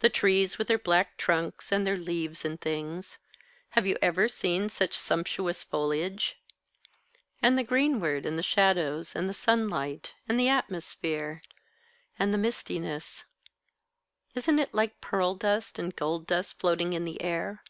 "The 0.00 0.08
trees, 0.08 0.56
with 0.56 0.68
their 0.68 0.78
black 0.78 1.18
trunks, 1.18 1.70
and 1.70 1.86
their 1.86 1.98
leaves, 1.98 2.42
and 2.42 2.58
things. 2.58 3.18
Have 3.72 3.86
you 3.86 3.98
ever 4.00 4.28
seen 4.28 4.70
such 4.70 4.96
sumptuous 4.96 5.62
foliage? 5.62 6.36
And 7.42 7.58
the 7.58 7.62
greensward, 7.62 8.24
and 8.24 8.38
the 8.38 8.42
shadows, 8.42 9.14
and 9.14 9.28
the 9.28 9.34
sunlight, 9.34 10.14
and 10.26 10.40
the 10.40 10.48
atmosphere, 10.48 11.42
and 12.18 12.32
the 12.32 12.38
mistiness 12.38 13.24
isn't 14.34 14.58
it 14.58 14.72
like 14.72 15.02
pearl 15.02 15.34
dust 15.34 15.78
and 15.78 15.94
gold 15.94 16.26
dust 16.26 16.58
floating 16.58 16.94
in 16.94 17.04
the 17.04 17.20
air? 17.20 17.62